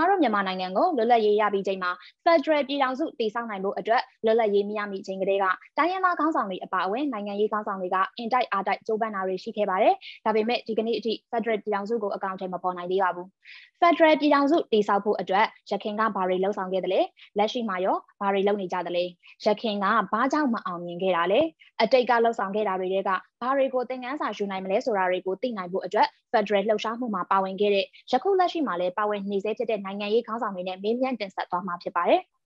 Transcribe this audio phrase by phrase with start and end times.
[0.00, 1.90] ကျမတို့မြန်မာနိုင်ငံကိုလွတ်လပ်ရေးရပြီးချိန်မှာ
[2.24, 5.44] Federal ပြည်ထောင်စုတည်ဆောက်နိုင်ဖို့အတွက်လွတ်လပ်ရေးမရမီချိန်ကလေးက
[5.78, 9.94] တိုင်းရင်းသားခေါင်းဆောင်တွေအပါအဝင်နိုင်ငံရေးခေါင်းဆောင်တွေကအင်တိုက်အားတိုက်ကြိုးပမ်းတာတွေရှိခဲ့ပါတယ်။
[10.24, 13.26] ဒါပေမဲ့ဒီကနေ့အထိ Federal ပြည်ထောင်စုကိုအကောင့်ထဲမပေါ်နိုင်သေးပါဘူး။
[13.80, 17.00] Federal ပြည်ထောင်စုတည်ဆောက်ဖို့အတွက်ရခိုင်ကဘာတွေလှုံ့ဆော်ခဲ့သလဲ။
[17.38, 19.04] လက်ရှိမှာရောဘာတွေလုပ်နေကြသလဲ။
[19.46, 21.40] ရခိုင်ကဘာကြောင့်မအောင်မြင်ခဲ့တာလဲ။
[21.82, 23.10] အတိတ်ကလှုံ့ဆော်ခဲ့တာတွေက
[23.42, 32.22] ဘာတွေကိုသင်ခန်းစာယူနိုင်မလဲဆိုတာတွေကိုသိနိုင်ဖို့အတွက် Federal လှုပ်ရှားမှုမှာပါဝင်ခဲ့တဲ့ယခုလက်ရှိမှာလည်းပါဝင်နေစေဖြစ်တဲ့နိုင်ငံရေးခေါင်းဆောင်တွေနဲ့မေးမြန်းတင်ဆက်သွားမှာဖြစ်ပါတယ်။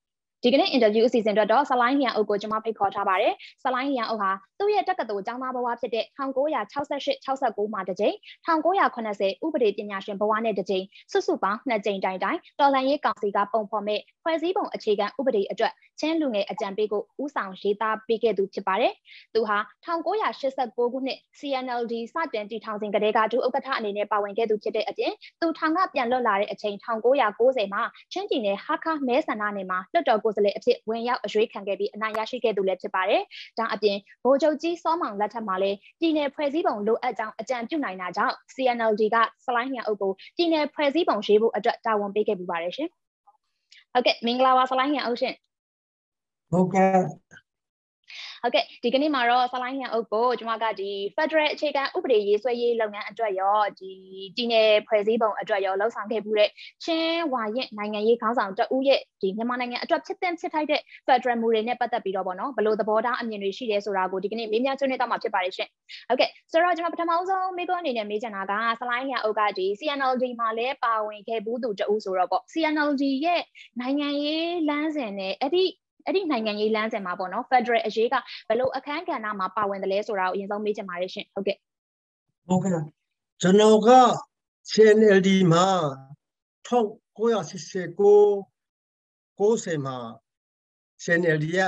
[0.47, 8.15] ဒီကနေ့ interview အစီအစဉ်အတွက်တော့ဆလိုင်းဟီယန်အုပ်ကိုကျွန်မဖိတ်ခေါ်ထားပါတယ်ဆလိုင်းဟီယန်အုပ်ဟာသူ့ရဲ့တက္ကသိုလ်ကျောင်းသားဘဝဖြစ်တဲ့1968 69မှာတစ်ကြိမ်
[8.47, 18.93] 1980ဥပဒေပညာရှင်ဘဝနဲ့တစ်ကြိမ်စုစုပေါင်းနှစ်ကြိမ်တိုင်တိုင်တော်လှန်ရေးကောင်စီကပုံဖော်မဲ့ဖွဲ့စည်းပုံအခြေခံဥပဒေအတွက်ချင်းလူငယ်အကြံပေးကိုဦးဆောင်ရေးသားပေးခဲ့သူဖြစ်ပါတယ်
[19.35, 33.23] သူဟာ1989ခုနှစ် CNLD စတင်တည်ထောင်စဉ်ကတည်းကဒုဥက္ကဋ္ဌအနေနဲ့ပါဝင်ခဲ့သူဖြစ်တဲ့အပြင်သူထောင်ကပြန်လွတ်လာတဲ့အချိန်1990မှာချင်းပြည်နယ်ဟာခါမဲဆန္ဒနယ်မှာလွတ်တော်ကိုယ်စားလှယ်အဖြစ်ဝင်ရောက်အရွေးခံခဲ့ပြီးအနိုင်ရရှိခဲ့သူလည်းဖြစ်ပါတယ်။
[33.59, 42.89] ဒါအပြင်ဗိုလ်ချုပ်ကြီးစောမောင်လက်ထက်မှာလည်းပြည်နယ်ဖွဲ့စည်းပုံလိုအပ်ကြောင်းအကြံပြုနိုင်တာကြောင့် CNLD ကစလိုင်းညာအုပ်ကိုပြည်နယ်ဖွဲ့စည်းပုံရေးဖို့အတွက်တာဝန်ပေးခဲ့ပူပါတယ်ရှင်။
[43.93, 45.35] ဟုတ်ကဲ့မင်္ဂလာပါစလိုင်းညာအုပ်ရှင်။
[46.55, 46.91] ဟုတ်ကဲ့
[48.45, 53.93] ဟုတ်ကဲ့ဒီကနေ့မှာတော့ဆလိုင်းရန်အုပ်ကိုကျွန်မကဒီ Federal အခြေခံဥပဒေရေးဆွဲရေးလုပ်ငန်းအတွက်ရောဒီ
[54.37, 56.51] ဒီနယ်ဖွဲ့စည်းပုံအတွက်ရောလှုပ်ဆောင်ခဲ့မှုတဲ့
[56.85, 65.69] ချင်းဝါရင်နိုင်ငံရေးခေါင်းဆောင်တဦးရဲ့ဒီမြန်မာနိုင်ငံအတွက်ဖြစ်တဲ့ဖြစ်ထိုက်တဲ့ Federal မူတွေနဲ့ပတ်သက်ပြီးတော့ဗောနော်ဘလို့သဘောထားအမြင်တွေရှိတယ်ဆိုတာကိုဒီကနေ့မေးမြန်းဆွေးနွေးတော့မှာဖြစ်ပါတယ်ရှင်
[66.09, 73.43] ဟုတ်ကဲ့ဆိုတော့ကျွန်မပထမဆုံးမိကွန်းအနေနဲ့မေးချင်တာကဆလိုင်းရန်အုပ်ကဒီ CNLD မှာလည်းပါဝင်ခဲ့ဘူးသူတဦးဆိုတော့ဗော CNLD ရဲ့
[73.81, 75.65] နိုင်ငံရေးလမ်းစဉ်နဲ့အဲ့ဒီ
[76.07, 78.15] အဲ့ဒီနိုင်ငံရေးလမ်းစဉ်မှာပေါ့နော် Federal အရေးက
[78.49, 81.57] ဘယ်လိုအခန်းကဏ္ဍမှာပါဝင်တယ်လဲဆိုတာကိုအရင်ဆုံးမေးချင်ပါတယ်ရှင်ဟုတ်ကဲ့
[82.49, 82.73] ဟုတ်ကဲ့
[83.41, 83.91] ကျွန်တော်က
[84.71, 85.67] CNLD မှာ
[86.69, 88.45] 1989
[89.39, 89.97] 90မှာ
[91.03, 91.61] CNLD ရ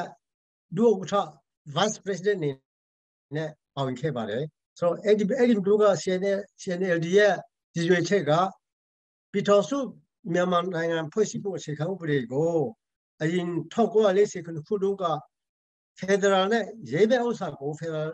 [0.76, 1.28] ဒုဥက္ကဋ္ဌ
[1.74, 2.50] Vice President နေ
[3.36, 4.44] နဲ့ပါဝင်ခဲ့ပါတယ်
[4.78, 7.34] ဆိုတော့အဲ့ဒီအဲ့ဒီတို့က CNL CNLD ရဲ့
[7.74, 8.32] ဒီရွေချက်က
[9.32, 9.78] ပြည်ထောင်စု
[10.32, 12.54] မြန်မာနိုင်ငံဖွဲ့စည်းပုံအခြေခံဥပဒေကို
[13.22, 15.04] အရင်1940ခုနှစ်ခုတုန်းက
[15.98, 18.12] ဖေဒရယ်နဲ့ရေးပဲဥစ္စာကိုဖေဒရယ်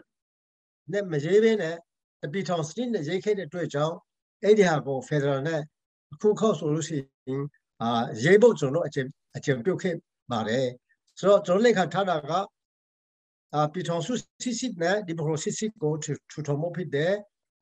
[0.92, 1.76] နဲ့မရေးဘဲနဲ့
[2.22, 3.96] တပီထောင်စနစ်နဲ့ရေးခဲ့တဲ့အတွက်ကြောင့်
[4.42, 5.60] အဲ့ဒီဟာကိုဖေဒရယ်နဲ့
[6.12, 6.96] အခုခေတ်ဆိုလို့ရှိ
[7.26, 7.42] ရင်
[7.82, 7.88] အာ
[8.24, 9.94] ရေးဖို့ကျွန်တော်အကျင့်အကျင့်ပြုတ်ခဲ့
[10.30, 10.68] ပါတယ်
[11.18, 12.32] ဆိုတော့ကျွန်တော်လက်ခံထားတာက
[13.54, 15.92] အာပီထောင်စုစစ်စစ်နဲ့ဒီမိုကရေစီစစ်ကို
[16.30, 17.14] ထူထောင်မှုဖြစ်တယ်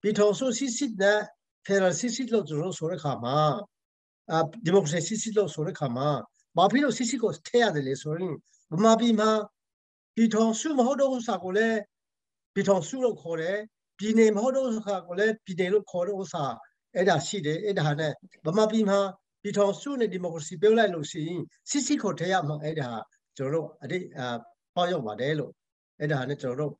[0.03, 1.21] ပီထောင်စုစစ်စစ်နဲ့
[1.67, 3.39] ဖေဒရယ်စစ်စစ်လို့ကျွန်တော်ဆိုတဲ့ခါမှာ
[4.31, 6.09] အာဒီမိုကရေစီစစ်လို့ဆိုတဲ့ခါမှာ
[6.57, 8.35] ဘာဖြစ်လို့စစ်စစ်ကိုထည့်ရတယ်လဲဆိုရင်
[8.73, 9.31] ဗမာပြည်မှာ
[10.15, 11.79] ပြည်ထောင်စုမဟုတ်တော့ဥစ္စာကိုလည်း
[12.55, 13.59] ပြည်ထောင်စုလို့ခေါ်တယ်
[13.99, 16.45] ပြည်နယ်မဟုတ်တော့ဥစ္စာကိုလည်းပြည်နယ်လို့ခေါ်တဲ့ဥစ္စာ
[16.97, 18.13] အဲ့ဒါရှိတယ်အဲ့ဒါနဲ့
[18.47, 19.01] ဗမာပြည်မှာ
[19.43, 22.91] ပြည်ထောင်စုနဲ့ဒီမိုကရေစီပြောလိုက်လို့ရှိရင်စစ်စစ်ကိုထည့်ရမှာအဲ့ဒါ
[23.37, 24.27] ကျွန်တော်တို့အတိတ်အာ
[24.75, 25.53] ပေါ့ရောက်ပါတယ်လို့
[26.01, 26.75] အဲ့ဒါနဲ့ကျွန်တော်တို့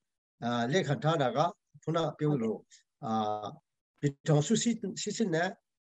[0.45, 1.39] အာလက်ခံထားတာက
[1.83, 2.59] ခုနပြောလို့
[3.05, 3.47] အာ
[4.01, 5.49] ပြည်ထောင်စုစစ်စစ်နဲ့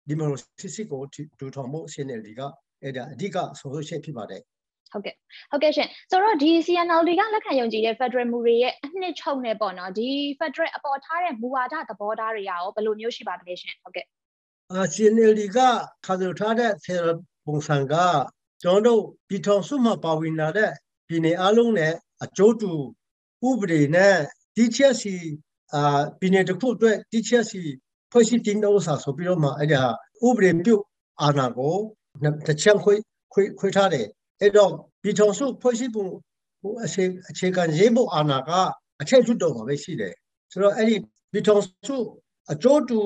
[0.08, 1.02] ဒီမိုကရေစီကို
[1.38, 2.42] ထူထောင်ဖို့ CNLD က
[2.82, 4.42] အဲ့ဒါအဓိကဆိုလို့ချက်ဖြစ်ပါတယ်
[4.92, 5.14] ဟုတ်ကဲ့
[5.50, 10.08] ဟုတ်ကဲ့ရှင်ဆိုတော့ဒီ CNLD ကလက်ခံယုံကြည်တဲ့ Federal မူတွေရဲ့အနှစ်ချုပ်နဲ့ပေါ့နော်ဒီ
[10.40, 14.06] Federal အပေါ်ထားတဲ့မူဝါဒသဘောထားတွေရောဘယ်လိုမျိုးရှိပါသလဲရှင်ဟုတ်ကဲ့
[14.72, 15.58] အာ CNLD က
[16.06, 17.16] ခါးထားတဲ့ Federal
[17.46, 17.94] ပုံစံက
[18.62, 20.70] ကျွန်တော်တို့ပြည်ထောင်စုမှာပါဝင်လာတဲ့
[21.08, 21.92] ပြည်နယ်အလုံးနဲ့
[22.24, 22.72] အကျိုးတူ
[23.48, 24.14] ဥပဒေနဲ့
[24.56, 25.14] ဒီချက်စီ
[25.74, 27.60] အာပြည်နယ်တစ်ခုအတွက်ဒီချက်စီ
[28.12, 29.82] ဖွဲ့စည်းတင်တော့ဆိုပြီးတော့မှအဲ့ဒါ
[30.26, 30.76] ဥပဒေပြု
[31.22, 31.76] အာဏာကို
[32.46, 32.94] တစ်ချက်ခွေ
[33.32, 34.06] ခွေခွေထားတယ်
[34.40, 34.72] အဲ့တော့
[35.02, 36.06] ပြည်ထောင်စုဖွဲ့စည်းပုံ
[36.60, 38.50] ဟိုအခြေအခြေခံရေးဖို့အာဏာက
[39.00, 40.14] အထက်လွှတ်တော်မှာပဲရှိတယ်
[40.52, 40.96] ဆိုတော့အဲ့ဒီ
[41.32, 41.96] ပြည်ထောင်စု
[42.52, 42.98] အကျိုးတူ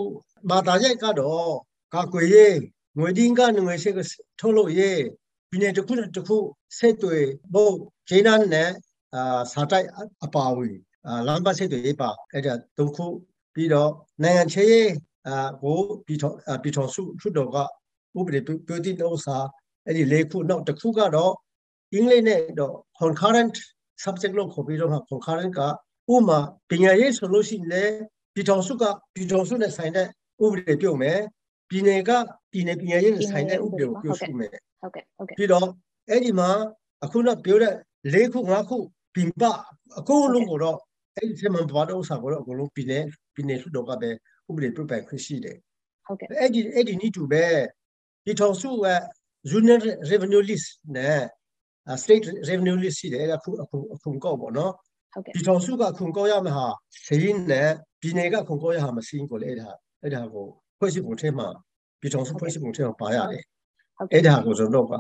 [0.51, 1.53] မာတာရိုက်ကတော့
[1.95, 2.57] ကာကွယ်ရေး
[2.99, 3.99] ငွေတင်းကငွေရှိက
[4.41, 5.03] ထုတ်လို့ရေး
[5.49, 6.39] ပြည်နယ်တစ်ခုတစ်ခု
[6.79, 7.19] ဆက်တွေ
[7.53, 7.75] ဖို့
[8.09, 8.71] ဂျင်းနန်နဲ့
[9.15, 9.89] အာစာတိုက်
[10.25, 10.77] အပါအဝင်
[11.07, 13.07] အာလမ်းပတ်ဆက်တွေပါအဲ့ဒါသုံးခု
[13.55, 13.91] ပြီးတော့
[14.23, 14.67] နိုင်ငံချေ
[15.27, 17.57] အာကိုပြည်ထောင်ပြည်ထောင်စုလွှတ်တော်က
[18.19, 19.39] ဥပဒေပြုတည်တဲ့ဥစ္စာ
[19.87, 21.33] အဲ့ဒီလေးခုနောက်တစ်ခုကတော့
[21.95, 23.55] အင်္ဂလိပ်နဲ့တော့ concurrent
[24.05, 25.61] subject လို့ခေါ်ပြီးတော့ concurrent က
[26.15, 26.39] ဥမာ
[26.71, 27.85] ပညာရေးဆိုလို့ရှိရင်လေ
[28.35, 28.85] ပြည်ထောင်စုက
[29.15, 30.07] ပြည်ထောင်စုနဲ့ဆိုင်တဲ့
[30.45, 31.19] ဥပဒေပြုမယ်
[31.71, 32.11] ပြည်နယ်က
[32.53, 35.67] ပြည်နယ်ပညာရေးနဲ့ဆိုင်တဲ့ဥပဒေကိုပြုစုမယ်ဟုတ်ကဲ့ဟုတ်ကဲ့ပြီးတော့
[36.09, 36.51] အဲ့ဒီမှာ
[37.05, 37.75] အခုနပြောတဲ့
[38.15, 38.79] ၄ခု၅ခု
[39.15, 39.43] ပြင်ပ
[39.99, 40.79] အကုန်လုံးကိုတော့
[41.17, 43.05] အဲ့ဒီဆက်မှာဘာတော့ဥစ္စာကိုတော့အကုန်လုံးပြည်နယ်
[43.35, 44.11] ပြည်နယ်စုတော့ကပဲ
[44.49, 45.57] ဥပဒေပြုပိုင်ခွင့်ရှိတယ်
[46.07, 47.45] ဟုတ်ကဲ့အဲ့ဒီအဲ့ဒီနီးတူပဲ
[48.25, 48.87] ပြည်ထောင်စုက
[49.59, 49.81] union
[50.11, 51.21] revenue list နဲ့
[52.03, 54.73] state revenue list ရှိတယ်အခုအခုအခုကောက်ပေါ့နော်
[55.13, 56.67] ဟုတ်ကဲ့ပြည်ထောင်စုကခုကောက်ရမှာဟာ
[57.07, 57.71] စရင်းနဲ့
[58.01, 59.69] ပြည်နယ်ကခုကောက်ရမှာမစင်းကိုလေအဲ့ဒါ
[60.03, 60.47] အဲ့ဒါကို
[60.79, 61.49] ဖွဲ့စည်းပုံထဲမှာ
[62.01, 63.45] ပြည်ထောင်စုဖွဲ့စည်းပုံထဲမှာပါရတယ်
[64.13, 64.93] အဲ့ဒါကိုကျွန်တော်က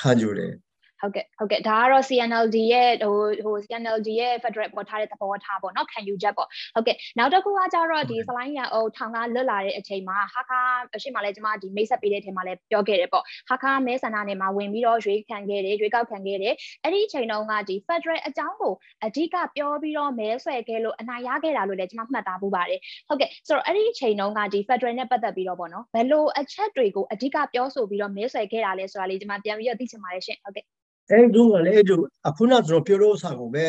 [0.00, 0.52] ခံယူတယ်
[1.00, 3.16] ဟုတ်ကဲ့ဟုတ်ကဲ့ဒါကတော့ CNLD ရဲ့ဟို
[3.46, 10.60] ဟို CNLD ရဲ့ Federal ပေါ်ထားတဲ့သဘောထားပေါ့နော်ခံယူချက်ပေါ့ဟုတ်ကဲ့နောက်တစ်ခုကကြတော့ဒီ slide ရအောင်ထောင်ကလွတ်လာတဲ့အချိန်မှာဟာခါ
[10.94, 16.54] အရှိမလဲကျမဒီမိတ်ဆက်ပေးတဲ့အချိန်မှာလည်းပြောခဲ့တယ်ပေါ့ဟာခါမဲဆန္ဒနယ်မှာဝင်ပြီးတော့ရွေးခံခဲ့တယ်ရွေးကောက်ခံခဲ့တယ်
[16.84, 18.74] အဲ့ဒီအချိန်တုန်းကဒီ Federal အကြောင်းကို
[19.04, 30.66] အဓိကပြောပြီးတော့မဲဆွဲခဲ့လို့အနိုင်ရခဲ့တာလို့လည်းကျမမှတ်သားပူပါတယ်ဟုတ်ကဲ့ဆိုတော့အဲ့ဒီအချိန်တုန်းကဒီ Federal နဲ့ပတ်သက်ပြီးတော့ပေါ့နော်ဘယ်လိုအချက်တွေကိုအဓိကပြောဆိုပြီးတော့မဲဆွဲခဲ့တာလဲဆိုတာလေးကျမပြန်ပြီးတော့သိချင်ပါတယ်ရှင်ဟုတ်ကဲ့
[31.10, 31.94] အဲ့ဒီကလည်းအဲ့ဒီ
[32.28, 33.66] အခုနကျွန်တော်ပြောလို့စာကိုပဲ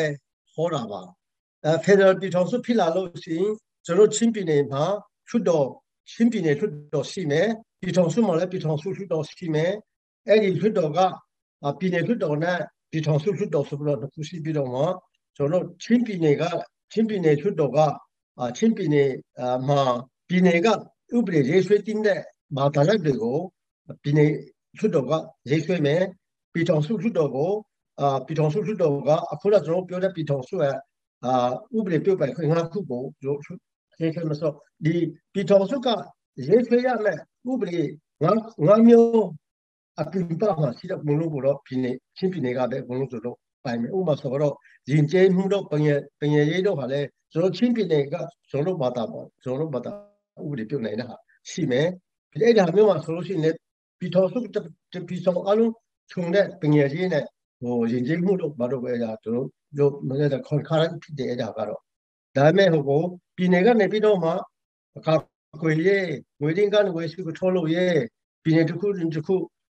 [0.54, 1.02] ဟောတာပါ
[1.64, 3.50] အဲ Federal ပြည်ထောင်စုဖြစ်လာလို့ရှိရင်
[3.86, 4.84] ကျွန်တော်ချင်းပြည်နယ်မှာ
[5.28, 5.66] ထွတ်တော်
[6.10, 7.48] ချင်းပြည်နယ်ထွတ်တော်ရှိမယ်
[7.80, 9.72] ပြည်ထောင်စုမှာလည်းပြည်ထောင်စုထွတ်တော်ရှိမယ်
[10.28, 10.98] အဲ့ဒီထွတ်တော်က
[11.78, 12.58] ပြည်နယ်ထွတ်တော်နဲ့
[12.90, 14.82] ပြည်ထောင်စုထွတ်တော်ဆိုပြီးတော့တစ်ခုရှိပြီးတော့မှ
[15.36, 16.44] ကျွန်တော်ချင်းပြည်နယ်က
[16.92, 17.78] ချင်းပြည်နယ်ထွတ်တော်က
[18.56, 19.10] ချင်းပြည်နယ်
[19.68, 19.80] မှာ
[20.28, 20.68] ပြည်နယ်က
[21.16, 22.20] ဥပဒေရေးဆွဲတင်တဲ့
[22.56, 23.38] ဘာသာလိုက်တွေကို
[24.02, 24.30] ပြည်နယ်
[24.78, 25.12] ထွတ်တော်က
[25.50, 26.02] ရေးဆွဲမယ်
[26.52, 27.52] ပြည်ထောင်စုလွှတ်တော်ကို
[28.00, 30.76] အာပြည်ထောင်စုလွှတ်တော်ကအခုနကျွန်တော်ပြောတဲ့ပြည်ထောင်စုရဲ့
[31.24, 31.32] အာ
[31.76, 33.50] ဥပဒေပြုတ်ပိုင်ခွင့်ငါခုကိုကျွန်တော်ရှ
[34.04, 34.52] င်းခဲ့မစော
[34.84, 34.94] ဒီ
[35.32, 35.88] ပြည်ထောင်စုက
[36.46, 37.18] ရေးဆွဲရမယ်
[37.50, 37.80] ဥပဒေ
[38.22, 38.32] ငါ
[38.66, 39.26] ငါမျိုး
[40.00, 44.54] အပြင်ပါမှာရှိတဲ့ဘုံလုံးကိုတော့ပြည်နေချင်းပြည်နယ်ကပဲဘုံလုံးဆိုတော့ပိုင်မယ်ဥပမာဆိုတော့
[44.90, 45.90] ရင်ကျဲမှုတော့ပင်ရ
[46.20, 47.00] ပင်ရရေးတော့ဟာလဲ
[47.32, 48.14] ကျွန်တော်ချင်းပြည်နယ်က
[48.50, 49.92] ကျွန်တော်ဘာသာပေါ့ကျွန်တော်ဘာသာ
[50.42, 51.16] ဥပဒေပြုတ်နိုင်တဲ့ဟာ
[51.50, 51.86] ရှိမယ်
[52.32, 53.54] ဒီအဲ့ဒါမျိုးမှာဆိုလို့ရှိရင်
[53.98, 54.38] ပြည်ထောင်စု
[55.08, 55.72] ပြည်ဆောင်အလုံး
[56.12, 57.24] ခြုံတဲ့ပညာရေးနဲ့
[57.60, 59.46] ဟိုယဉ်ကျေးမှုတော့ဘာလို့ပဲဒါတို့
[59.78, 61.80] တို့မလဲတဲ့ခွန်ခါရဖြစ်တဲ့အဲ့ဒါကတော့
[62.36, 63.02] ဒါပေမဲ့ဟိုကို
[63.36, 64.30] ပြည်နယ်ကနေပြီးတော့မှ
[64.98, 65.14] အခါ
[65.62, 66.08] ကွေရေး
[66.40, 68.00] ငွေရင်းကနေဝယ်စုကိုထုတ်လို့ရေး
[68.42, 69.36] ပြည်နယ်တစ်ခုတစ်ခု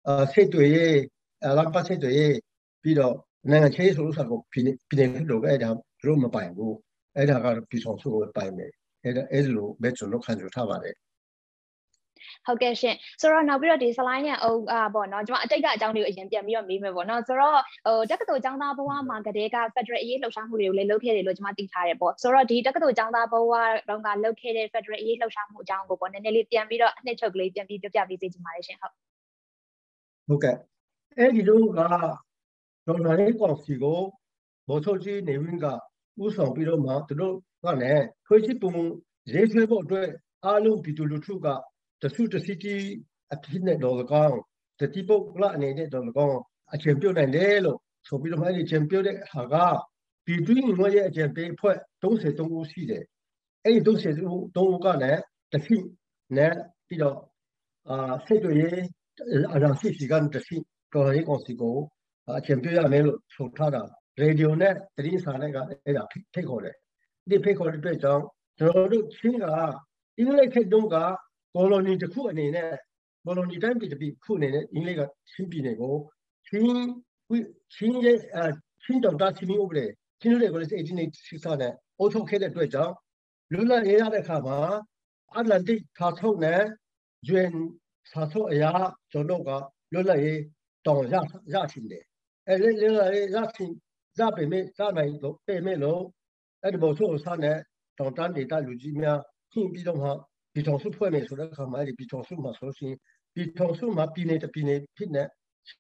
[0.10, 0.98] အစိတ်တွေရေး
[1.46, 2.36] အလပတ်စိတ်တွေရေး
[2.84, 3.16] ပြီးတော့
[3.50, 5.70] နိုင်ငံချေးဆိုလို့ဆိုတော့ပြည်နယ်ပြည်နယ်တို့ကအဲ့ဒါ
[6.06, 6.76] တို့မပိုင်ဘူး
[7.16, 8.72] အဲ့ဒါကတော့ပြည်ဆောင်စုကိုပိုင်မယ်
[9.04, 10.96] အဲ့ဒါအဲ့လိုပဲကျွန်တော်ခံယူထားပါတယ်
[12.48, 23.54] ဟုတ်ကဲ့ရှင်ဆိုတော့နောက်ပြီးတော့ဒီ slide ရဲ့ဟိုအာပေါ့နော်ကျွန်မအတိတ်ကအကြောင်းတွေကိုအရင်ပြန်ပြီးတော့မေးမယ်ပေါ့နော်ဆိုတော့ဟိုတက္ကသိုလ်ကျောင်းသားဘဝမှာကတည်းက federal အရေးလှုပ်ရှားမှုတွေကိုလည်းလုပ်ခဲ့တယ်လို့ကျွန်မသိထားတယ်ပေါ့ဆိုတော့ဒီတက္ကသိုလ်ကျောင်းသားဘဝ
[23.90, 28.94] တုန်းကလုပ်ခဲ့တဲ့ federal အရေးလှုပ်ရှားမှုအကြောင်းကိုပေါ့နည်းနည်းလေးပြန်ပြီးတော့အနှစ်ချုပ်ကလေးပြန်ပြီးပြပြပေးစေချင်ပါတယ်ရှင်ဟုတ်
[30.28, 30.58] ဟုတ်ကဲ့
[31.18, 31.80] အဲဒီလိုက
[32.88, 34.00] ဒေါ်လာလေးကော်ဖီကို
[34.68, 35.66] ဘောထုတ်ကြီးနေဝင်က
[36.24, 38.74] ဥဆောင်ပြီးတော့မှသူတို့ကလည်းခွေးချစ်ပုံ
[39.32, 40.10] ရေးဆွဲဖို့အတွက်
[40.46, 41.48] အားလုံးပြည်သူလူထုက
[42.04, 42.76] တစုတစီတီ
[43.34, 44.38] အဖြစ်နဲ့တော့ကောင်း
[44.80, 46.40] တတိပုတ်ကအနေနဲ့တော့ကောင်း
[46.74, 47.78] အချင်းပြုတ်နိုင်တယ်လို့
[48.08, 49.56] ဆိုပြီးတော့မှဒီချင်းပြုတ်တဲ့ဟာက
[50.26, 53.04] ပြည်တွင်းငွေရဲ့အချင်းပေးဖွဲ့33ဦးရှိတယ်
[53.64, 55.22] အဲ့ဒီ33ဦးကလည်း
[55.52, 55.78] တတိ
[56.38, 56.54] နဲ့
[56.88, 57.18] ပြီးတော့
[57.90, 58.54] အာစိတ်တွေ
[59.54, 60.58] အရာစီစီကန်တတိ
[60.94, 61.78] တော်ရေးကောင်စီကို
[62.38, 63.84] အချင်းပြုတ်ရမယ်လို့ဆိုထားတာ
[64.20, 66.76] ရေဒီယိုနဲ့သတင်းစာနဲ့ကအဲ့ဒါဖိတ်ခေါ်တယ်
[67.30, 68.24] ဒီဖိတ်ခေါ်တဲ့အတွက်ကြောင့်
[68.60, 69.46] ကျွန်တော်တို့ချင်းက
[70.18, 70.96] အင်္ဂလိပ်ခေတ်တုန်းက
[71.54, 72.70] ကော်လိုနီတစ်ခုအနေနဲ့
[73.26, 75.02] ကော်လိုနီတိုင်းပြည်တစ်ပြည်ခုအနေနဲ့အင်္ဂလိပ်က
[75.32, 75.96] ချင်းပြည်နယ်ကို
[76.48, 76.86] ချင်း
[77.74, 78.40] ချင်းရဲ့အ
[78.84, 79.86] ချင်းတော်တာချင်းဥပဒေ
[80.22, 82.94] ချင်းတွေကိုလည်း1886နဲ့အုပ်ချုပ်ခဲ့တဲ့အတွက်ကြောင့်
[83.52, 84.60] လွတ်လပ်ရေးရတဲ့အခါမှာ
[85.36, 86.62] အတ္တလန်တိတ်သာထုတ်နဲ့
[87.32, 87.56] UN
[88.12, 88.72] သာထုတ်အရာ
[89.12, 89.50] ကျွန်တော်က
[89.94, 90.42] လွတ်လပ်ရေး
[90.86, 91.16] တောင်းရ
[91.54, 92.04] ရချင်တယ်
[92.48, 93.72] အဲလွတ်လပ်ရေးရချင်
[94.20, 96.02] ရပေမဲ့စနိုင်လို့ပေမဲ့လို့
[96.62, 97.58] အဲ့ဒီဘောဆိုးစားနဲ့
[97.98, 99.20] တောင်တန်းဒေတာလူကြီးများ
[99.52, 100.10] ခင်ပြီးတော့မှ
[100.54, 102.98] ပြည်ထောင်စုဖွဲ့မယ်ဆိုတဲ့အခါမှာဒီပြည်ထောင်စုမှာဆိုလို့ရှိရင်
[103.36, 105.24] ပြည်ထောင်စုမှာပြည်နယ်တစ်ပြည်နယ်ဖြစ်နေ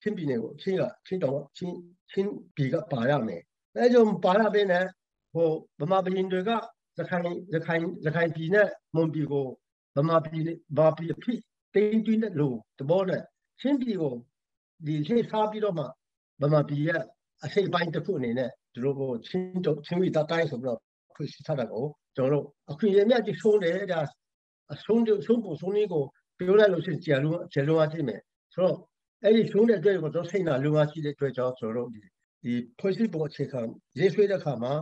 [0.01, 1.75] ချင်းပြည်နယ်ကိုချင်းကချင်းတောင်ချင်း
[2.11, 3.41] ချင်းပြည်ကပါရမယ်
[3.75, 4.79] အဲကြောင့်ပါရပေးနေ
[5.33, 5.49] ဟို
[5.81, 6.51] ဗမာပြည်တွေက
[6.97, 9.45] ရခိုင်ရခိုင်ရခိုင်ပြည်နဲ့မွန်ပြည်ကို
[9.95, 10.43] ဗမာပြည်
[10.77, 11.39] ဗမာပြည်ဖြစ်
[11.73, 13.21] တင်းတင်းတဲ့လို့တဘောနဲ့
[13.61, 14.13] ချင်းပြည်ကို
[14.85, 15.85] ဒီရှေ့စားပြီးတော့မှ
[16.41, 17.03] ဗမာပြည်ရဲ့
[17.43, 20.79] အစိတ်ပိုင်းတစ်ခုအနေနဲ့သူတို့ကိုချင်းချင်းဝိတာတိုင်းဆိုပြီးတော့
[21.15, 23.99] ဖွင့်ထားတာကိုကျွန်တော်တို့အခွင့်အရေးမြတ်ကြီးဆုံးတယ်ဒါ
[24.73, 26.03] အဆုံးဆုံးပုံဆုံးလေးကို
[26.37, 28.19] ပြောလိုက်လို့ရှိရင်ကြာလုံးကျလုံးအားဖြစ်မယ်
[28.53, 28.77] ဆိုတော့
[29.23, 32.01] အဲ့ဒီဆုံးတဲ့အတွက်ကိုတော့စိတ်နာလုံးအားရှိတဲ့အတွက်ကြောင့်ဆိုတော့ဒီ
[32.43, 33.61] ဒီဖွဲ့စည်းပုံအခြေခံ
[33.99, 34.73] ရေးဆွဲတဲ့အခါမှာ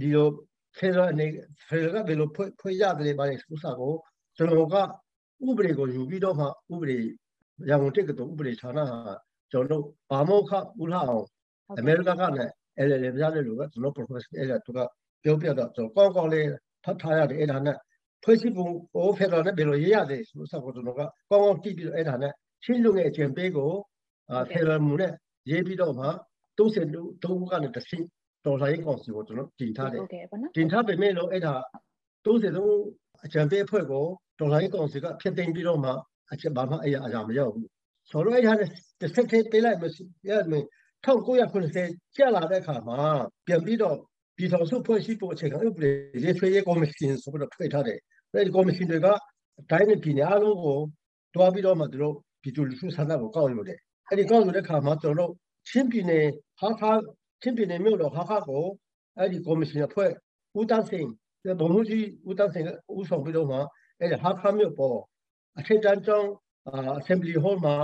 [0.00, 0.28] ဒီလို
[0.76, 1.26] ဖေရအနေ
[1.68, 3.94] ဖေရကဘယ်လိုဖွဲ့ဖွဲ့ရတယ်ပါလဲစူးစာကို
[4.36, 4.76] ကျွန်တော်က
[5.48, 6.98] ဥပဒေကိုယူပြီးတော့မှဥပဒေ
[7.68, 8.98] ရန်ကုန်တက္ကသိုလ်ဥပဒေဌာနဟာ
[9.52, 10.50] ကျွန်တော်ဘာမောခ
[10.82, 11.26] ဥလာအောင်
[11.78, 14.78] အမေရိကကလည်းအဲ့လေပြရတယ်လို့ကကျွန်တော် professor အဲ့ဒါသူက
[15.22, 16.46] ပြောပြတော့ကျွန်တော်ကောင်းကောင်းလေး
[16.84, 17.76] ဖတ်ထားရတယ်အဲ့ဒါနဲ့
[18.24, 21.00] ဖွဲ့စည်းပုံဟိုဖက်ဒရယ်နဲ့ဘယ်လိုရေးရတယ်ဆိုတော့ကျွန်တော်က
[21.30, 22.32] ကောင်းကောင်းကြည့်ပြီးတော့အဲ့ဒါနဲ့
[22.64, 23.72] ချင်းလူငယ်အကျင့်ပေးကို
[24.30, 25.12] အာဖက်ဒရယ်မူနဲ့
[25.50, 26.06] ရေးပြီးတော့မှ
[26.58, 26.86] 30
[27.24, 28.06] တုံးကနေတစ်ဆင့်
[28.46, 30.02] တော်လိုင်းကောင်စီကိုကျွန်တော်တင်ထားတယ်
[30.56, 31.54] တင်ထားပေမဲ့လို့အဲ့ဒါ
[32.24, 32.74] 30တုံး
[33.24, 34.04] အကျင့်ပေးအဖွဲ့ကို
[34.38, 35.90] တော်လိုင်းကောင်စီကဖျက်သိမ်းပြီးတော့မှ
[36.32, 37.68] အချက်ဘာမှအရာအရာမရောက်ဘူး
[38.10, 38.68] ဆိုတော့အဲ့ဒါနဲ့
[39.00, 40.64] တစ်ဆက်တည်းပေးလိုက်မရှိရမယ်
[41.04, 43.00] 1990ကျလာတဲ့အခါမှာ
[43.46, 43.96] ပြန်ပြီးတော့
[44.40, 45.90] ပြည်ထောင်စုဖွဲ့စည်းပုံအခြေခံဥပဒေ
[46.24, 47.98] ရေးဆွဲရေးကော်မရှင်ဆိုပြီးတော့ဖွဲ့ထားတယ်။
[48.32, 49.06] အဲဒီကော်မရှင်တွေက
[49.70, 50.78] တိုင်းနဲ့ပြည်နယ်အလုံးကို
[51.34, 53.78] တွားပြီးတော့မှသူတို့ပြည်သူလူထုဆန္ဒကိုကောက်ယူတယ်
[54.08, 56.26] အဲ့ဒီကောက်ယူတဲ့ခါမှာကျွန်တော်တို့ချင်းပြည်နယ်
[56.60, 56.90] ဟာခါ
[57.42, 58.64] ချင်းပြည်နယ်မြို့တော်ဟာခါကို
[59.18, 60.10] အဲ့ဒီကော်မရှင်အဖွဲ့
[60.58, 61.06] ဦးတန်းစင်
[61.60, 62.64] ဗမှုကြီးဦးတန်းစင်
[62.98, 63.58] ဦးဆောင်ပြီးတော့မှ
[63.98, 64.98] အဲ့ဒီဟာခါမြို့ပေါ်
[65.58, 66.28] အထက်တန်းကျောင်း
[67.00, 67.76] assembly hall မှာ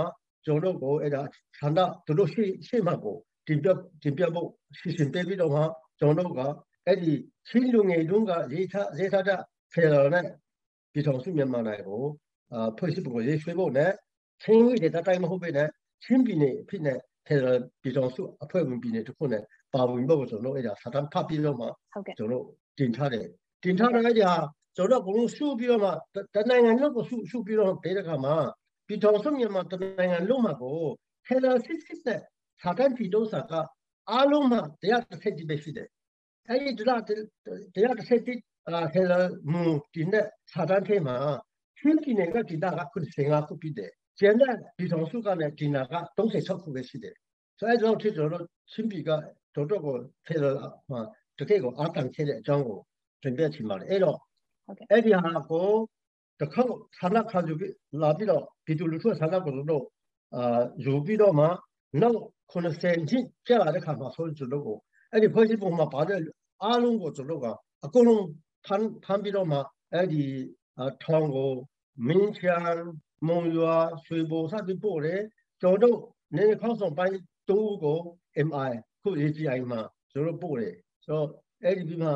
[0.45, 1.21] ကျွန်တော်တို့ကိုအဲ့ဒါ
[1.59, 3.67] ဆန္ဒတို့တို့ရှိရှိမှကိုတင်ပြ
[4.03, 4.49] တင်ပြဖို့
[4.79, 5.61] စီစဉ်ပေးပြီးတော့မှ
[5.99, 6.41] ကျွန်တော်တို့က
[6.85, 7.13] အဲ့ဒီ
[7.47, 9.39] ချင်းလူငယ်တုန်းကရေးထားရေးထားတဲ့
[9.73, 10.25] ဖေရနဲ့
[10.93, 12.03] ပြည်ထောင်စုမြန်မာနိုင်ငံကို
[12.53, 13.91] အာဖွဲ့စည်းပုံရေးဆွဲဖို့နဲ့
[14.43, 15.67] ချင်းဝိဒေတာတိုင်းမဟုတ်ပဲနဲ့
[16.03, 17.45] ချင်းပြည်နယ်အဖြစ်နဲ့ဖေရ
[17.81, 21.67] ပြည်ထောင်စုအဖွဲ့ဝင်ပြည်နယ်တစ်ခုနဲ့ပါဝင်ဖို့ကျွန်တော်အဲ့ဒါစာတမ်းဖတ်ပြီးတော့မှ
[22.17, 22.45] ကျွန်တော်
[22.79, 23.27] တင်ထားတယ်
[23.63, 24.35] တင်ထားတဲ့အဲ့ဒီဟာ
[24.77, 25.91] ကျွန်တော်ကဘလုံးစုပြီးတော့မှ
[26.35, 28.35] တနိုင်ငံလုံးကိုစုစုပြီးတော့ပေးတဲ့ခါမှာ
[28.87, 30.79] ပြည်ထောင်စုမြန်မာတနိုင်ငံလုံးမှာကို
[31.25, 32.21] ဖေရစစ်စစ်နဲ့
[32.61, 33.53] စာတမ်းပြည်တော်စာက
[34.11, 35.87] အားလုံးမှာတရားတစ်ဆက်တည်းပဲရှိတယ်
[36.49, 37.01] အဲ့ဒီတရား
[37.75, 39.19] တရားတစ်ဆက်တည်းအာဟဲလာ
[39.51, 41.15] မူဒီနဲ့စာတမ်းထဲမှာ
[41.77, 47.15] ချင်းပြည်နယ်ကဒီတာကခု15ခုပြည့်တယ်ကျန်တဲ့ပြည်ထောင်စုကလည်းဒီနာက36ခုပဲရှိတယ်
[47.59, 48.29] ဆိုအဲကြောင့်ဖြစ်တော့
[48.71, 49.09] ချင်းပြည်က
[49.55, 49.95] တော်တော်ကို
[50.25, 50.51] ဖယ်လာ
[50.89, 50.99] မှာ
[51.39, 52.79] တကယ်ကိုအားတန်ခဲ့တဲ့အကြောင်းကို
[53.23, 54.17] တင်ပြချင်ပါတယ်အဲ့တော့
[54.91, 55.67] အဲ့ဒီဟာကို
[56.41, 56.61] တခါ
[56.97, 59.83] ဆန္ဒခံယူပြီးလာပြီးတော့ပြည်သူလူထုဆန္ဒကိုတော့
[60.35, 61.45] အာယူပြီးတော့မှ
[62.01, 62.19] နောက်
[62.51, 64.77] 90ချင်းကြာလာတဲ့ခါမှာဆိုကျွန်တော်ကို
[65.11, 66.19] အဲ့ဒီဖွဲ့စည်းပုံမှာပါတဲ့
[66.63, 67.47] အားလုံးကိုကျွန်တော်က
[67.85, 68.25] အကုန်လုံး
[68.65, 69.59] ဖမ်းဖမ်းပြီးတော့မှ
[69.93, 70.23] အဲ့ဒီ
[71.03, 71.51] ထောင်ကို
[72.07, 72.77] မင်းချန်
[73.27, 73.75] မုံရွာ
[74.05, 75.21] ရွှေဘိုစသည်ပို့တယ်
[75.61, 75.99] ကျွန်တော်
[76.37, 77.17] နေခေါင်းဆောင်ပိုင်း
[77.49, 77.99] တူကို
[78.47, 80.75] MI ခု AGI မှာကျွန်တော်ပို့တယ်
[81.05, 81.27] ဆိုတော့
[81.63, 82.11] အဲ့ဒီပြီးမှ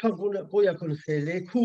[0.00, 1.62] 1994ခု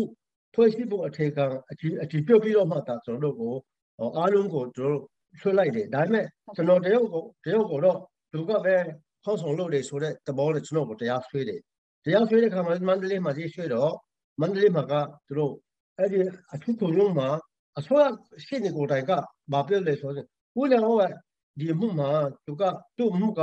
[0.54, 3.54] ဖွဲ့စည်းပုံအခြေခံအကြည့်အကြည့်ပြုတ်ပြီးတော့မှဒါကျွန်တော်တို့
[3.98, 5.15] ကိုအားလုံးကိုကျွန်တော်ဆွ
[5.58, 6.26] လိုက်တယ်ဒါပေမဲ့
[6.56, 7.98] ကျွန်တော်တရုတ်ကိုတရုတ်ကိုတော့
[8.32, 8.76] သူကပဲ
[9.24, 11.60] ခေါင်းဆောင်လုပ်တယ်ဆိုတဲ့သဘောနဲ့ကျွန်တော်ကိုတရားဆွေးတယ်
[12.04, 13.92] တရားဆွေးတဲ့ခါမှာမန္တလေးမှာကြီးဆွေးတော့
[14.40, 14.92] မန္တလေးမှာက
[15.26, 15.52] သူတို့
[15.98, 16.18] အဲ့ဒီ
[16.54, 17.28] အထုခုံရုံးမှာ
[17.78, 18.04] အစိုးရ
[18.46, 19.12] ရှိနေကိုယ်တိုင်က
[19.52, 20.26] မပြောလဲဆိုတော့
[20.60, 20.96] ဦးလည်းဟော
[21.60, 22.10] ဒီမှုမှာ
[22.46, 22.62] သူက
[22.98, 23.40] သူ့မှုက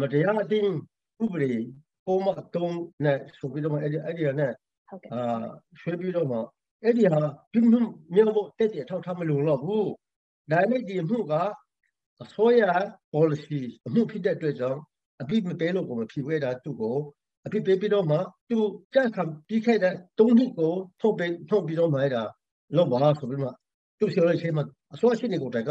[0.00, 0.72] မတရားအတင်း
[1.22, 1.52] ဥပဒေ
[2.06, 4.52] ပုံမှန်တုံးနဲ့ဆိုပြီးတော့အဲ့ဒီအဲ့ဒီနဲ့
[5.12, 5.44] အာ
[5.80, 6.38] ဆွေးပြီးတော့မှ
[6.82, 7.20] အဲ့ဒီဟာ
[7.52, 7.68] ပြင်း
[8.14, 9.88] မြောက်ဖို့တက်တဲ့ထောက်ထားမလုံတော့ဘူး
[10.50, 11.32] ဒါနဲ့ဒီမှုက
[12.22, 12.62] အစိုးရ
[13.12, 14.80] policy အမှုဖြစ်တဲ့အတွက်ကြောင့်
[15.22, 16.96] အပြစ်မပေးလို့ကိုမဖြစ်ဝဲတာသူ့ကို
[17.46, 18.58] အပြစ်ပေးပြီးတော့မှသူ
[18.94, 22.22] ကြက်ခံပြီးခဲ့တဲ့၃နှစ်ကိုထုတ်ပေးထုတ်ပြီးတော့မှအဲ့ဒါ
[22.76, 23.48] လောက်ပါဆိုပြီးမှ
[23.98, 25.70] သူရှော်ရဲ့ချိန်မှာအစိုးရရှိနေကိုတိုင်က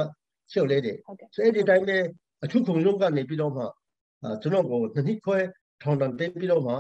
[0.52, 0.98] ရှော်လဲတယ်
[1.36, 1.98] ဆိုအဲ့ဒီတိုင်းပဲ
[2.44, 3.64] အထုခုံရုံးကနေပြီးတော့မှ
[4.42, 5.38] ကျွန်တော်ကိုနှစ်နှစ်ခွဲ
[5.82, 6.74] ထောင်တန်ပေးပြီးတော့မှ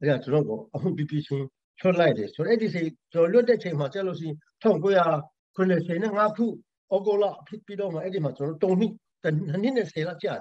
[0.00, 1.46] အဲ့ဒါကျွန်တော်ကိုအမှုပြပြချင်း
[1.80, 2.82] ချွတ်လိုက်တယ်ဆိုတော့အဲ့ဒီစိ
[3.12, 6.46] ကျွန်တော်လွတ်တဲ့ချိန်မှာကျလို့ရှိရင်1995ခု
[6.94, 8.92] ဩဂုတ်လဖြစ်ပြီးတော့မှအဲ့ဒီမှာကျွန်တော်တုံနှစ်
[9.22, 10.34] နှစ်နှစ်နဲ့10လကြာ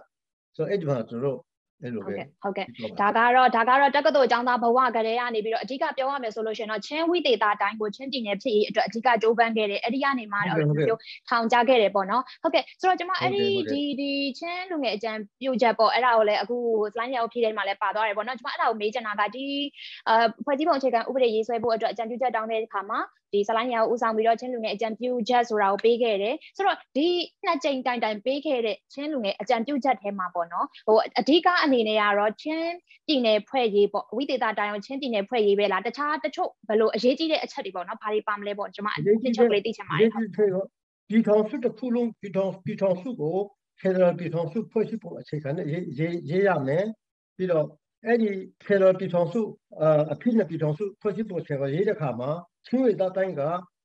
[0.56, 1.40] ဆိုတော့အဲ့ဒီမှာကျွန်တော်
[1.84, 2.14] အဲ့လိုပဲ
[2.44, 2.66] ဟုတ်ကဲ့
[3.02, 10.98] ဒါကတော့ဒါကတော့တက္ကသိုလ်ကျောင်းသားဘဝကလေးကနေပြီးတော့အဓိကပြောရမယ်ဆိုလို့ရှိရင်တော့ချင်းဝိသေတာတိုင်းကိုချင်းပြည်နယ်ဖြစ်ရေးအတွက်အဓိကကြိုးပမ်းခဲ့တယ်အဲ့ဒီကနေမှတော့ပြော
[11.30, 16.58] ထောင်ကြခဲ့တယ်ပေါ့နော်ဟုတ်ကဲ့ဆိုတော့ကျွန်မအဲ့ဒီဒီဒီချင်းလူငယ်အကြံပြုချက်ပေါ့အဲ့ဒါကိုလည်းအခု
[16.94, 19.46] slide ရောက်ဖြည့်ထဲမှာလည်းပါသွားတယ်ပေါ့နော်ကျွန်မအဲ့ဒါကိုမေးချင်တာကဒီ
[20.10, 20.12] အ
[20.46, 23.00] ဖွဲ့စည်းပုံအခြေခံဥပဒေရေးဆွဲဖို့အတွက်အကြံပြုချက်တောင်းတဲ့အခါမှာ
[23.34, 27.08] ဒီဇလိုင်းရကိုဦးဆောင်ပြီးတော့ချင်းလူငယ်အကြံပြုချက်ဆိုတာကိုပေးခဲ့တယ်ဆိုတော့ဒီ
[27.46, 32.72] နှစ်ကြိမ်တိုင်တိုင်ပေးခဲ့တဲ့ချင်းလူငယ်အကြံပြုချက်ထဲမှာပေါ့နော်ဟိုအဓိကအနေနဲ့ကတော့ချင်း
[33.08, 40.68] ပြည်နယ်ဖွဲ့ရေးပေါ့ဝိသေသတိုင်းအောင်ချင်းပြည်နယ်ဖွဲ့ရေးပဲလားတခြားတချို့ဘယ်လိုအရေးကြီးတဲ့အချက်တွေပေါ့နော်ဘာတွေပါမလဲပေါ့ကျွန်မအရေးကြီးချက်လေးသိချင်ပါတယ်ဟုတ်
[41.10, 43.38] ပြည်ထောင်စုတစ်ခုလုံးပြည်ထောင်ပြည်ထောင်စုကို
[43.82, 45.86] Federal ပြည်ထောင်စုဖွဲ့စည်းပုံအခြေခံနဲ့ရေး
[46.30, 46.86] ရေးရမယ်
[47.38, 47.66] ပြီးတော့
[48.06, 48.30] အဲ့ဒီ
[48.66, 49.42] Federal ပြည်ထောင်စု
[50.14, 52.30] အဖြစ်နဲ့ပြည်ထောင်စုဖွဲ့စည်းပုံအခြေခံရေးတဲ့အခါမှာ
[52.70, 53.42] ချင်းဝေသားတိုင်းက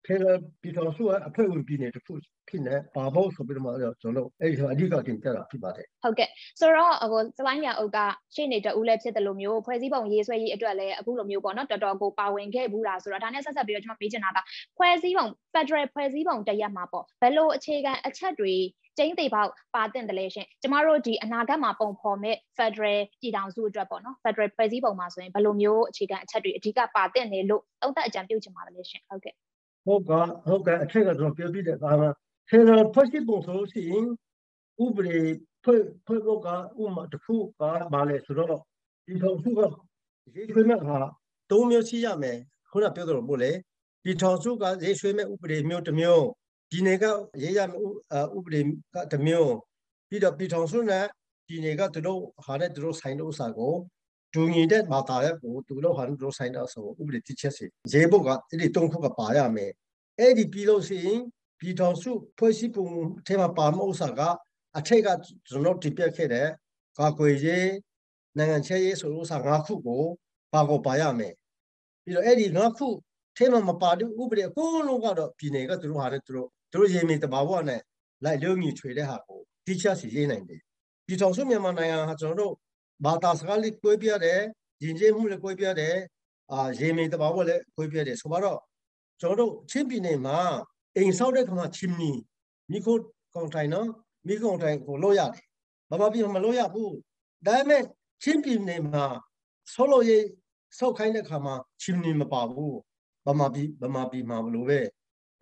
[0.07, 0.25] ဖေရ
[0.63, 2.13] ပြည်ထောင်စုအဖွဲ့ဝင်ပြည်နယ်တစ်ခု
[2.49, 6.29] ဖြစ်နေပါဖို့ဆိုပြီးတော့ကျွန်တော်အဲ့ဒီအဓိကတင်ပြတာဖြစ်ပါတယ်ဟုတ်ကဲ့
[6.61, 7.99] ဆိုတော့ဟိုစလိုင်းညာအုပ်က
[8.35, 14.39] ရှေ့နေတဦးလည်းဖြစ်တယ်လို့မျိုးဖွဲ့စည်းပုံရေးဆွဲရေးအတွက်လည်းအခုလိုမျိုးပေါ့နော်တော်တော်ကိုပါဝင်ခဲ့ဘူးလားဆိုတော့ဒါနဲ့ဆက်ဆက်ပြီးတော့ကျွန်တော်မေးချင်တာက
[14.79, 18.55] ဖွဲ့စည်းပုံ Federal ဖွဲ့စည်းပုံတရက်မှာပေါ့ဘယ်လိုအခြေခံအချက်တွေ
[18.99, 29.35] ကျင်းသေးပေါက်ပါတင်တယ်လေရှင်ကျမတို့ဒီအနာဂတ်မှာပုံဖော်မဲ့ Federal ပြည်ထောင်စုအတွက်ပေါ့နော် Federal ဖွဲ့စည်းပုံမှာဆိုရင်ဘယ်လိုမျိုးအခြေခံအချက်တွေအဓိကပါတင်နေလို့သုံးသက်အကြံပြုချင်ပါတယ်လေရှင်ဟုတ်ကဲ့
[29.87, 30.11] ဟုတ်က
[30.47, 32.11] ဟုတ်ကဲ့အထက်ကကျွန်တော်ပြောပြတဲ့အခါမှာ
[32.51, 34.07] Federal ဖွဲ့စည်းပုံဆိုလို့ရှိရင်
[34.85, 35.19] ဥပဒေ
[35.65, 36.49] ဖွဲ့ဖွဲ့ဖို့က
[36.83, 37.61] ဥမာတစ်ခုက
[37.93, 38.61] ဘာလဲဆိုတော့
[39.07, 39.61] ဒီထောင်စုက
[40.35, 40.99] ရေးဆွေးမဲ့ဟာ
[41.51, 42.39] ၃မျိုးရှိရမယ်
[42.71, 43.51] ခုနပြောသလိုပို့လေ
[44.05, 46.27] ဒီထောင်စုကရေးဆွေးမဲ့ဥပဒေမျိုးတစ်မျိုး
[46.75, 47.05] ဒီနေက
[47.43, 47.83] ရေးရမယ့်
[48.37, 48.61] ဥပဒေ
[48.95, 49.55] ကတစ်မျိုး
[50.09, 51.05] ပြီးတော့ပြည်ထောင်စုနဲ့
[51.49, 53.75] ဒီနေကသူတို့ဟာတဲ့သူတို့ဆိုင်တဲ့ဥစ္စာကို
[54.35, 59.73] ဒူညီတဲ့မာတာရဲ့ကိုသူတို့ဟာသူတို့ဆိုင်တဲ့ဆိုဥပဒေတိချက်စီရေးဖို့ကအဲ့ဒီသုံးခုကပါရမယ်
[60.19, 61.21] အဲ့ဒီပြီးလို့ရှိရင်
[61.61, 62.87] ပြည်ထောင်စုဖွဲ့စည်းပုံ
[63.27, 64.21] ထဲမှာပါမယ့်ဥစ္စာက
[64.79, 65.09] အထက်က
[65.49, 66.49] ကျွန်တော်တင်ပြခဲ့တဲ့
[66.99, 67.71] ကာကွယ်ရေး
[68.37, 70.03] နိုင်ငံခြားရေးဆိုဥစ္စာ၅ခုကို
[70.53, 71.35] ပါကိုပါရမယ်
[72.05, 72.87] ပြီးတော့အဲ့ဒီ၅ခု
[73.37, 77.81] ထဲမှာမပါတဲ့ဥပဒေအကုန်လုံးကတော့ပြည်နယ်ကသူတို့ဟာတဲ့သူတို့သူ တို့ရေမြေတဘာဝနဲ့
[78.25, 80.61] လိုက်လုံးညီထွေတဲ့ဟာကိုတိကျစီရေးနိုင်တယ်
[81.07, 82.55] ပြည်ထောင်စုမြန်မာနိုင်ငံဟာကျွန်တော်တို့
[83.05, 84.41] ဘာသာစကားလေးကိုပြတယ်
[84.83, 85.97] ယဉ်ကျေးမှုလည်းကိုပြတယ်
[86.53, 88.59] အာရေမီတဘာဝလည်းကိုပြတယ်ဆိုတော့
[89.21, 90.39] ကျွန်တော်တို့ချင်းပြည်နယ်မှာ
[90.97, 92.11] အိမ်ဆောက်တဲ့ခါမှာချင်းနီ
[92.71, 93.01] မိခိုး
[93.35, 93.89] ကောင်တိုင်နော်
[94.27, 95.45] မိခိုးကောင်တိုင်ကိုလို့ရတယ်
[95.91, 96.93] ဘာမှပြည်မလို့ရဘူး
[97.47, 97.83] ဒါပေမဲ့
[98.23, 99.05] ချင်းပြည်နယ်မှာ
[99.73, 100.25] ဆောလို့ရေး
[100.79, 102.77] ဆောက်ခိုင်းတဲ့ခါမှာချင်းနီမပါဘူး
[103.27, 104.81] ဗမာပြည်ဗမာပြည်မှာဘလို့ပဲ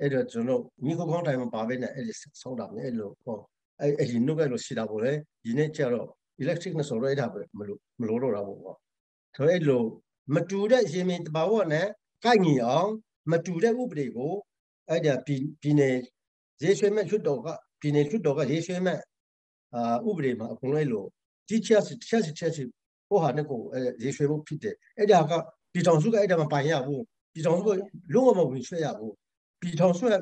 [0.00, 3.38] အဲ့တော့ကျွန်တော်မိခိုးကောင်တိုင်မှာပါပဲနဲ့အဲ့ဒီဆောက်တာပဲအဲ့လိုဟော
[3.80, 5.12] အဲ့အဲ့ဒီနှုတ်ကလို့ရှိတာပေါ့လေ
[5.44, 6.08] ဒီနေ့ကျတော့
[6.42, 8.76] electric နဲ့ဆိုတော့အဲ့ဒါပဲမလို့မလို့တော့တာပေါ့
[9.36, 9.82] ဆိုတော့အဲ့လို
[10.34, 11.86] မတူတဲ့ရေမင်းတဘာဝနဲ့
[12.24, 12.90] ကိုက်ညီအောင်
[13.30, 14.32] မတူတဲ့ဥပဒေကို
[14.88, 15.96] အဲ့ဒါပြည်နယ်
[16.62, 17.48] ရေးဆွဲမဲ့လွှတ်တော်က
[17.80, 18.98] ပြည်နယ်လွှတ်တော်ကရေးဆွဲမဲ့
[19.74, 21.06] အာဥပဒေမှာအကုန်လုံးလို့
[21.48, 22.68] ဒီချက်ချက်ချက်ချက်
[23.08, 23.60] ဟိုဟာနဲ့ကို
[24.02, 25.32] ရေးဆွဲဖို့ဖြစ်တယ်အဲ့ဒါက
[25.72, 27.68] ပြည်ထောင်စုကအဲ့ဒါမပိုင်ရဘူးပြည်ထောင်စုက
[28.14, 29.14] လုံးဝမဝင်ဆွဲရဘူး
[29.62, 30.14] ပြည်ထောင်စုက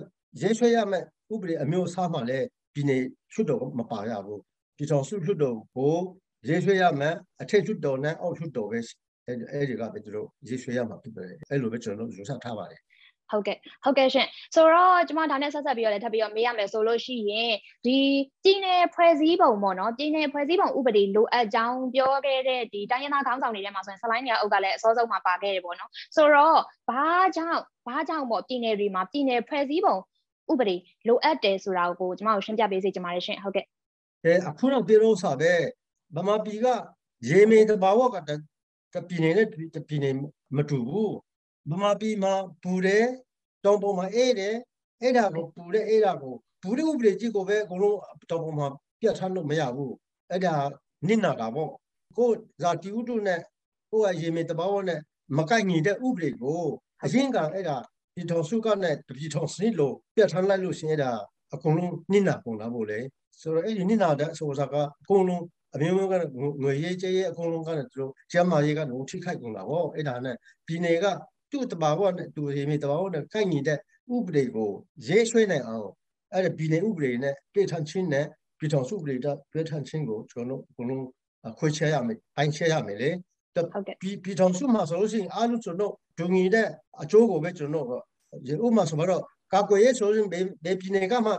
[0.42, 4.40] ရေးဆွဲရမဲ့ဥပဒေအမျိုးအစားမှလည်းပြည်နယ်လွှတ်တော်မပါရဘူး
[4.76, 5.94] ပြည်ထောင်စုလွှတ်တော်ကို
[6.48, 8.78] ရေးဆွဲရမယ်အထက်လွှတ်တော်နဲ့အောက်လွှတ်တော်ပဲ
[9.26, 12.80] အဲ့ဒီကပဲသူတို့ရေးဆွဲရမှာဖြစ်တယ်အဲ့လိုပဲကျွန်တော်တို့ယူဆထားပါတယ်
[13.30, 17.52] ဟုတ်ကဲ့ဟုတ်ကဲ့ရှင်ဆိုတော့ကျွန်မဒါနဲ့ဆက်ဆက်ပြီးတော့လည်းထပ်ပြီးတော့မေးရမယ်ဆိုလို့ရှိရင်
[17.86, 17.98] ဒီ
[18.44, 26.58] ပြည်နယ်ဖွဲ့စည်းပုံပေါ့နော်ပြည်နယ်ဖွဲ့စည်းပုံဥပဒေလိုအပ်ကြောင်းပြောခဲ့တဲ့ဒီတိုင်းရင်းသားခေါင်းဆောင်တွေထဲမှာဆိုရင်ဆလိုင်းနေအုပ်ကလည်းအစောဆုံးမှာပါခဲ့တယ်ပေါ့နော်ဆိုတော့
[26.88, 27.04] ဘာ
[27.36, 29.96] ကြောင့်ဘာကြောင့်ပေါ့ပြည်နယ်တွေမှာပြည်နယ်ဖွဲ့စည်းပုံ
[30.52, 30.76] ဥပဒေ
[31.08, 33.64] လိုအပ်တယ်ဆိုတာကိုကျွန်မတို့ရှင်းပြပေးစေချင်ပါတယ်ရှင်ဟုတ်ကဲ့
[34.24, 35.52] အဲအခုတော့ပြေလို့ဆိုပဲ
[36.16, 36.66] ဗမာပြည်က
[37.28, 38.16] ရေမေတဘာဝက
[38.94, 39.46] တပြည်နယ်နဲ့
[39.76, 40.14] တပြည်နယ်
[40.56, 41.14] မတူဘူး
[41.68, 43.04] ဗမာပြည်မှာပူတယ်
[43.64, 44.54] တောင်ပေါ်မှာအေးတယ်
[45.02, 47.98] အဲ့ဒါကိုပူတဲ့အဲ့ဒါကိုဘူးတဲ့ဥပဒေကြီးကိုပဲအကုန်လုံး
[48.30, 48.68] တောင်ပေါ်မှာ
[49.00, 49.94] ပြတ်ထမ်းလို့မရဘူး
[50.30, 50.54] အဲ့ဒါ
[51.08, 51.70] နစ်နာတာပေါ့
[52.16, 52.30] ကို
[52.62, 53.40] ဇာတိဥတုနဲ့
[53.90, 55.00] ကိုကရေမေတဘာဝနဲ့
[55.36, 56.62] မကိုက်ညီတဲ့ဥပဒေကို
[57.04, 57.76] အရင်ကအဲ့ဒါ
[58.14, 61.10] ဒီထောင်စုကနဲ့တပြည်ထောင်စနစ်လို့ပြတ်ထမ်းလိုက်လို့ရှင်အဲ့ဒါ
[61.54, 63.00] အကုန်လုံးနစ်နာပုံလာဖို့လေ
[63.40, 66.14] ဆိုတော့အဲ့ဒီနစ်နာတဲ့အဆိုအစားကအကုန်လုံးအမျိုးမျိုးက
[66.62, 71.06] ငွေရေးကြေးရေးအကုန်လုံးကလည်းသူတို့ကျမ်းမာရေးကတော့ထိခိုက်ကုန်တာပေါ့အဲ့ဒါနဲ့ပြည်နယ်က
[71.50, 73.78] သူ့တဘာဝနဲ့သူရေမြေတဘာဝနဲ့ကိုက်ညီတဲ့
[74.14, 74.70] ဥပဒေကို
[75.08, 75.90] ရေးဆွဲနိုင်အောင်
[76.34, 78.26] အဲ့ဒီပြည်နယ်ဥပဒေနဲ့တွေ့ထန်ချင်းနဲ့
[78.58, 81.04] ပြည်ထောင်စုဥပဒေတဲ့တွေ့ထန်ချင်းကိုကျွန်တော်တို့အကုန်လုံး
[81.58, 83.10] ခွဲချရမယ်ပိုင်းချရမယ်လေ
[84.02, 86.68] ပြည်ပြည်ထောင်စုမှာဆိုလို့ရှိရင်အားလုံးကျွန်တော်ဒုံငီတဲ့
[87.02, 88.02] အကျိုးကိုပဲကျွန်တော်တို့
[88.64, 90.28] ဥပမာဆိုတော့ကာကွယ်ရေးဆိုရင်
[90.64, 91.32] ဘယ်ပြည်နယ်ကမှ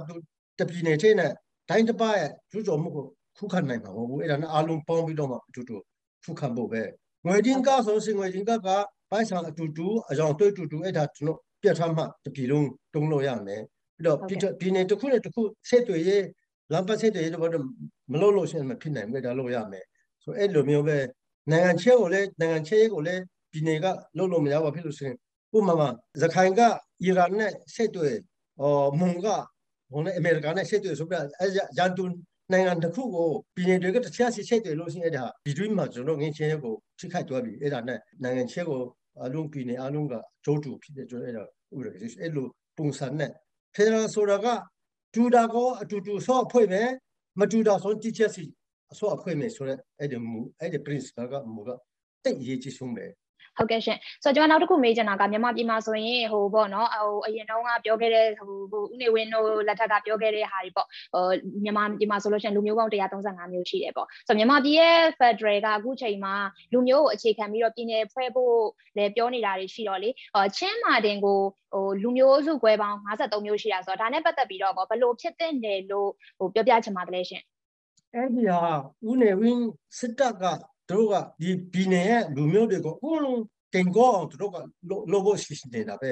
[0.59, 1.31] တပြည်နယ်ချင်းနဲ့
[1.69, 3.05] တိုင်းတစ်ပါးရဲ့ကျူးကျော်မှုကို
[3.37, 5.75] ခုခံနိုင်မှာမဟုတ်ဘူးအဲ့ဒါနဲ့အားလုံးပေါင်းပြီးတော့မှအတူတူ
[6.23, 6.81] ခုခံဖို့ပဲ
[7.25, 8.67] ငွေချင်းကဆိုရင်ငွေချင်းကက
[9.11, 13.61] ပိုင်းဆောင်အတူတူအကြောင်းတွေ့တူတူအဲ့ဒါကျွန်တော်ပြတ်ထားမှတပြည်လုံးတုံးလို့ရမယ်
[13.97, 14.17] ပြီးတော့
[14.59, 16.25] ပြည်နယ်တစ်ခုနဲ့တစ်ခုဆက်သွယ်ရေး
[16.71, 17.41] လမ်းပတ်ဆက်သွယ်ရေးတော့
[18.11, 19.85] မလုပ်လို့ရှိရင်မဖြစ်နိုင်ဘူးဒါလုပ်ရမယ်
[20.23, 20.97] ဆိုအဲ့လိုမျိုးပဲ
[21.51, 23.85] နိုင်ငံချဲကိုလည်းနိုင်ငံချဲကိုလည်းပြည်နယ်က
[24.17, 25.15] လုပ်လို့မရပါဖြစ်လို့ရှိရင်
[25.57, 25.89] ဥပမာမှာ
[26.21, 26.61] ရခိုင်က
[27.01, 28.15] အီရန်နဲ့ဆက်သွယ်
[28.59, 29.27] ဟောမွန်က
[29.91, 32.03] ဟိုနဲ့အမေရိကန်နဲ့ဆက်သွယ်ဆိုပြီးအဲရန်တူ
[32.51, 38.81] နိုင်ငံတစ်ခုကိုပြည်နယ်တွေကတခြားစီဆက်သွယ်လို့ရှိရင်အဲ့ဒါဒီတွင်းမှာကျွန်တော်ငင်းချင်းကိုထိခိုက်သွားပြီအဲ့ဒါနဲ့နိုင်ငံချဲကို
[39.25, 40.13] အလုံးပြည်နယ်အလုံးက
[40.45, 41.89] ကြိုးတူဖြစ်တဲ့ကျွန်တော်အဲ့ဒါဥပဒေ
[42.21, 43.31] အဲ့လိုပုံစံနဲ့
[43.75, 44.47] ဖက်ဒရယ်ဆိုတာက
[45.15, 46.89] တူတာကောအတူတူဆော့ဖွဲ့မယ်
[47.39, 48.45] မတူတာဆိုတိချက်စီ
[48.91, 51.69] အဆော့ဖွဲ့မယ်ဆိုတော့အဲ့ဒီမူအဲ့ဒီ principle ကမူက
[52.23, 53.05] တိတ်ရေးကြီးဆုံးပဲ
[53.57, 61.25] ဟုတ်ကဲ့ရှင်ဆိုတော့ကျွန်တော်နောက်တစ်ခုမေးချင်တာကမြန်မာပြည်မှာဆိုရင်ဟိုပေါ့နော်ဟိုအရင်တုန်းကပြောခဲ့တဲ့ဟိုဟိုဦးနေဝင်းတို့လက်ထက်ကပြောခဲ့တဲ့ဟာတွေပေါ့ဟို
[61.63, 66.33] မြန်မာပြည်မှာဆိုလို့ရှိရင်လူမျိုးပေါင်း135မျိုးရှိတယ်ပေါ့ဆိုတော့မြန်မာပြည်ရဲ့ Federal ကအခုချိန်မှာ
[66.73, 68.55] လူမျိုးကိုအခြေခံပြီးတော့ပြည်နယ်ဖွဲ့ဖို့
[68.97, 71.39] လည်းပြောနေတာတွေရှိတော့လေဟိုချင်းမာတင်ကို
[71.73, 76.09] ဟိုလူမျိုးစုကွဲပေါင်း53မျိုးရှိတာဆိုတော့ဒါနဲ့ပတ်သက်ပြီးတော့ဘယ်လိုဖြစ်တဲ့နယ်လို့
[76.39, 77.43] ဟိုပြောပြချင်ပါတယ်ရှင်
[78.13, 78.73] အဲ့ဒီဟာ
[79.07, 79.65] ဦးနေဝင်း
[79.97, 80.43] စစ်တပ်က
[80.91, 83.41] သူတို့ကဒီပြည်နယ်ရဲ့လူမျိုးတွေကိုအကုန်လုံး
[83.73, 84.57] တင်ကောအောင်သူတို့က
[85.11, 86.11] လို့ဖို့ရှိနေတာပဲ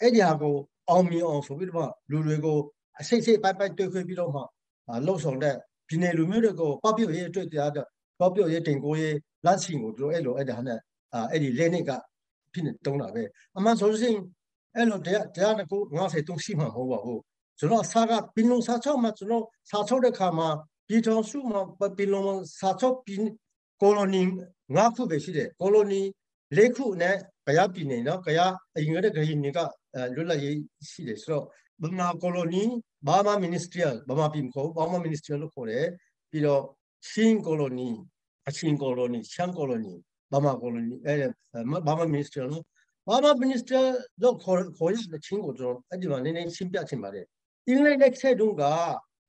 [0.00, 0.54] အဲ့ဒီဟာကို
[0.90, 2.58] အောင်မြင်အောင်ဆိုပြီးတော့လူတွေကို
[3.00, 4.42] အစိတ်စိတ်ပိုက်ပိုက်တွေ့ခွင့်ပြီးတော့မှ
[5.06, 5.56] လှုပ်ဆောင်တဲ့
[5.88, 7.88] ပြည်နယ်လူမျိုးတွေကိုပပျော့ရေးအတွက်တရားတော့
[8.20, 10.78] ပပျော့ရေးတင်ကိုရေးလမ်းစီကိုသူတို့အဲ့လိုအဲ့ဒါနဲ့
[11.30, 11.90] အဲ့ဒီလက်နက်က
[12.52, 13.22] ဖြစ်နေတုံးတာပဲ
[13.56, 14.16] အမှန်ဆိုရင်
[14.76, 17.20] အဲ့လိုတရားတရားကို53ရှိမှမဟုတ်ပါဘူး
[17.58, 20.48] ကျွန်တော်စာကပင်လုံးစာချုပ်မှာကျွန်တော်စာချုပ်တဲ့ခါမှာ
[20.88, 21.60] ပြည်ထောင်စုမှာ
[21.96, 23.20] ပင်လုံးစာချုပ်ပြည်
[23.80, 24.22] ကိုလိုနီ
[24.76, 26.00] ငါးခုပဲရှိတယ်ကိုလိုနီ
[26.56, 28.40] လေးခုနဲ့ကရပြည်နယ်နော်ကရ
[28.76, 29.58] အရင်ကတည်းကရင်းနေက
[30.14, 30.56] လွတ်လပ်ရေး
[30.90, 31.44] ရှိတယ်ဆိုတော့
[31.82, 32.62] ဘမာကိုလိုနီ
[33.06, 35.86] ဘာမာမင်းစထရီယယ်ဘမာပြည်ကိုဘာမာမင်းစထရီယယ်လို့ခေါ်တယ်
[36.30, 36.62] ပြီးတော့
[37.08, 37.88] ချင်းကိုလိုနီ
[38.48, 39.94] အချင်းကိုလိုနီရှမ်းကိုလိုနီ
[40.32, 41.14] ဘာမာကိုလိုနီအဲ
[41.86, 42.64] ဘာမာမင်းစထရီယယ်လို့
[43.08, 43.90] ဘာမာမင်းစထရီယယ်
[44.22, 47.26] လို့ခေါ်ခေါ်ရတဲ့ချင်းကိုကျွန်တော်အဲ့ဒီမှာနည်းနည်းရှင်းပြချင်ပါတယ်
[47.68, 48.64] အင်္ဂလိပ်လက်ဆက်တုန်းက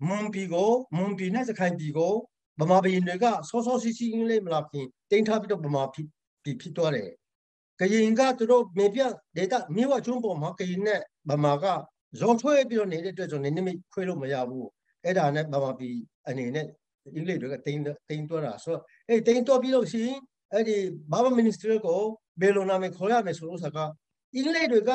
[0.07, 2.13] မွန်ပြည်ကိုမွန်ပြည်နဲ့စခိုင်ပြည်ကို
[2.59, 6.07] ဗမာပြည်တွေကစောစောစီစီအင်္ဂလိပ်မလားပြင်တင်ထားပြီးတော့ဗမာပြည်
[6.43, 7.09] ပြည်ဖြစ်သွားတယ်
[7.79, 9.01] ကရင်ကသူတို့မေပြ
[9.37, 11.65] ဒေတာမြို့ဝကျွန်းပေါ်မှာကရင်နဲ့ဗမာက
[12.19, 14.67] ဇော်ထွဲပြီးတော့နေတဲ့အတွက်ကြောင့်နည်းနည်းခွဲလို့မရဘူး
[15.03, 15.95] အဲ့ဒါနဲ့ဗမာပြည်
[16.27, 16.67] အနေနဲ့
[17.15, 20.19] အင်္ဂလိပ်တွေကတိန်တိန်တွားတာဆိုတော့အဲ့တိန်တွားပြီးလို့ရှိရင်
[20.53, 20.77] အဲ့ဒီ
[21.11, 22.01] ဘာမမင်းစထရီကို
[22.41, 23.79] ဘယ်လိုနာမည်ခေါ်ရမယ်ဆိုလို့ဆိုက
[24.33, 24.91] အင်္ဂလိပ်တွေက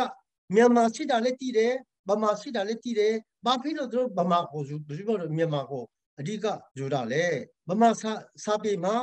[0.54, 1.72] မြန်မာရှိတာလည်းတည်တယ်
[2.08, 5.84] ဗမာရှိတာလည်းတည်တယ်ဘာဖြစ်လို့တို့ဗမာကိုယူဘယ်လိုမြန်မာကို
[6.18, 6.46] အဓိက
[6.78, 7.24] ယူတာလဲ
[7.68, 8.12] ဗမာစာ
[8.44, 8.94] စာပေမှာ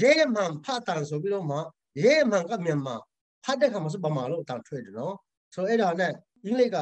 [0.00, 1.58] ရဲမှန်ဖတ်တန်ဆိုပြီးတော့မှ
[2.02, 2.96] ရဲမှန်ကမြန်မာ
[3.44, 5.14] ဖတ်တဲ့ခါမှာဆိုဗမာလို့အတန်ထွက်တယ်နော်
[5.54, 6.12] ဆိုတော့အဲ့ဒါနဲ့
[6.44, 6.76] အင်္ဂလိပ်က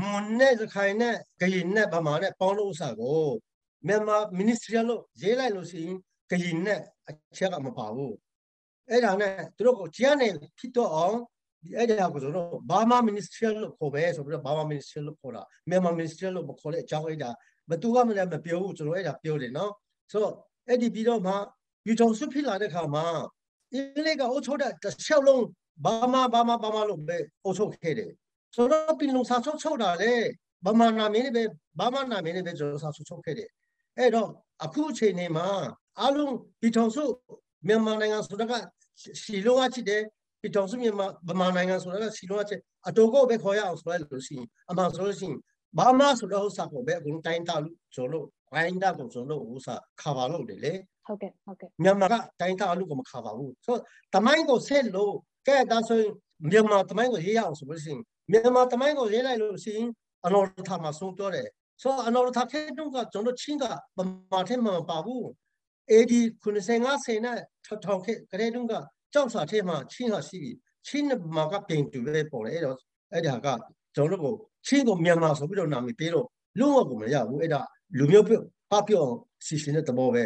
[0.00, 3.24] မွန်နဲ့စခိုင်နဲ့ဂရင်နဲ့ဗမာနဲ့ပေါင်းလို့ဥစားကို
[3.86, 5.96] မြန်မာ ministry လို့ရေးလိုက်လို့ရှိရင်
[6.30, 8.14] ဂရင်နဲ့အချက်ကမပါဘူး
[8.90, 11.18] အဲ့ဒါနဲ့သူတို့ကိုကြားနေဖြစ်တော့အောင်
[11.78, 17.30] အဲ့ဒါကိုဆိုတော့ဘာမာ ministry လို့ခေါ်ပဲဆိုပြီးတော့ဘာမာ ministry လို့ခေါ်တာမြန်မာ ministry လို့မခေါ်တဲ့အကြောင်းအဲ့ဒါ
[17.72, 19.72] ဘသူကမှလည်းမပြောဘူးကျွန်တော်အဲ့ဒါပြောတယ်နော်
[20.10, 20.34] ဆိုတော့
[20.68, 21.32] အဲ့ဒီပြီးတော့မှ
[21.86, 23.04] ယူထုံဆွဖြစ်လာတဲ့ခါမှာ
[23.72, 25.44] အင်္ဂလိပ်ကအုပ်ချုပ်တဲ့တစ်လျှောက်လုံး
[25.84, 28.10] ဘာမာဘာမာဘာမာလို့ပဲအုပ်ချုပ်ခဲ့တယ်
[28.54, 30.12] ဆိုတော့ပင်လုံစာချုပ်ချုပ်တာလေ
[30.64, 31.42] ဘာမာနာမည်နဲ့ပဲ
[31.80, 33.48] ဘာမာနာမည်နဲ့ပဲကျွန်တော်စာချုပ်ချုပ်ခဲ့တယ်
[33.98, 34.28] အဲ့တော့
[34.64, 35.46] အခုအချိန်နေမှာ
[36.02, 37.04] အလုံးပြည်ထောင်စု
[37.66, 38.52] မြန်မာနိုင်ငံဆိုတာက
[39.22, 40.02] စီလုံးအချစ်တယ်
[40.40, 45.38] ပြည်ထောင်စုမြန်မာဗမာနိုင်ငံဆိုတာကစီလုံးအချစ်အတူကိုပဲခေါ်ရအောင်ဆိုရလို့ရှိရင်အမှန်ဆိုလို့ရှိရင်
[45.78, 50.72] ဘာမှဆိုတော့ဥစ္စာကိုပဲအကုန်တိုင်းတာလို့ဆိုလို့ဝိုင်းတာကိုဆိုလို့ဥစ္စာခါပါလို့တယ်လေ
[51.06, 53.76] ဟုတ်ကဲ့ဟုတ်ကဲ့မြန်မာကတိုင်းတာလို့ကမခါပါဘူးဆို
[54.14, 55.14] တမိုင်းကိုဆက်လို့
[55.48, 56.10] ကဲဒါဆိုရင်
[56.50, 59.88] မြန်မာတမိုင်းကိုရေးရအောင်ဆိုလို့ရှိရင်မြန်မာတမိုင်းကိုရေးလိုက်လို့ရှိရင်
[60.26, 61.48] အနော်ထာမှာဆုံးပြောတယ်
[61.82, 63.64] ဆိုအနော်ထာခဲတုန်းကကျွန်တော်ချင်းက
[63.96, 64.00] ဗ
[64.32, 65.26] မာထဲမှာမပါဘူး
[65.90, 67.38] အေဒီ95ဆယ်နဲ့
[67.84, 68.74] ထောင်ခဲကလေးတုန်းက
[69.12, 70.52] ကြောက်စာထဲမှာချင်းဟာရှိပြီ
[70.86, 71.06] ချင်း
[71.36, 72.76] မှာကပြင်တူပဲပေါ်တယ်အဲ့တော့
[73.12, 73.48] အဲ့ဒါက
[73.94, 76.26] ကျွန်တော်တို့ကို ချင်းကိုမြန်မာဆိုပြီးတော့နာမည်ပေးတော့
[76.60, 77.60] လုံးဝကိုမရဘူးအဲ့ဒါ
[77.98, 78.34] လူမျိုးပြ
[78.70, 79.14] ပပြောင်း
[79.46, 80.24] စီစဉ်တဲ့သဘောပဲ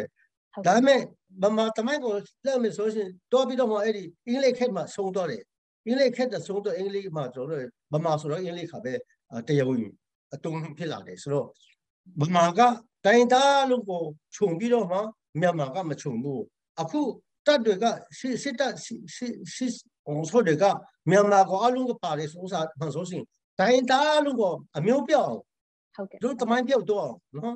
[0.65, 0.99] ဒါပေမဲ့
[1.43, 2.13] ဗမာတမိုင်းကို
[2.45, 5.43] လက်မယ်ဆိုရင်တော့ပြီးတော့မှအဲ့ဒီအင်္ဂလိပ်ခက်မှာဆုံးတော့တယ်
[5.85, 8.93] အင်္ဂလိပ်ခက်တဲ့ဆုံးတော့အင်္ဂလိပ်မှာကျွန်တော်တို့ဗမာဆိုတော့အင်္ဂလိပ်ခါပဲ
[9.47, 9.83] တရားဝင်
[10.33, 11.47] အတုံးဖြစ်လာတယ်ဆိုတော့
[12.21, 12.59] ဗမာက
[13.05, 14.03] တိုင်းသားလို့ကို
[14.35, 14.99] ခြုံပြီးတော့မှ
[15.39, 16.43] မြန်မာကမခြုံဘူး
[16.81, 17.01] အခု
[17.45, 17.85] တပ်တွေက
[18.19, 19.73] စစ်စစ်တပ်စစ်စစ်
[20.07, 20.63] အောင်ဆိုတွေက
[21.09, 23.23] မြန်မာကိုအလုံးကပါတယ်ဆိုစားမှဆိုရှင်
[23.59, 25.35] တိုင်းသားလို့ကိုအမျိုးပြောင်း
[25.95, 27.55] ဟုတ်ကဲ့တို့တမိုင်းပြောက်တော့နော်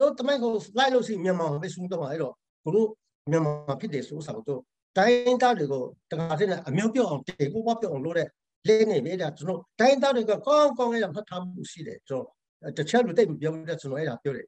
[0.00, 2.34] တို့တမိုင်းကိုလိုက်လို့ရှိမြန်မာပဲဆုံးတော့အဲ့တော့
[2.76, 2.88] တို့
[3.30, 4.60] မြန်မာဖြစ်တယ်ဆိုစားတော့
[4.96, 8.28] တိုင်းသားတွေကိုတခါတည်းအမျိုးပြောင်းအောင်တေကိုဘပြောင်းအောင်လုပ်တဲ့
[8.68, 12.24] လေးနေပဲဒါကျွန်တော်တိုင်းသားတွေကကောင်းကောင်းလေးမှတ်ထားမှုရှိတယ်ကျွန်
[12.62, 14.46] တော်တစ်ချက်လူတိတ်မပြောတဲ့ကျွန်တော်အဲ့ဒါပြောတယ်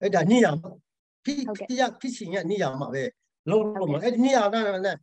[0.00, 0.70] အဲ့ဒါညရမှာ
[1.24, 3.02] ဖြစ်ဖြစ်ရဖြစ်ရှင်ရညရမှာပဲ
[3.50, 4.98] လုံးလုံးမှာအဲ့ဒီညရကလည်း